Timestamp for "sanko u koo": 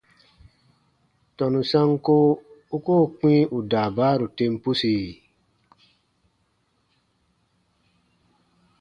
1.71-3.05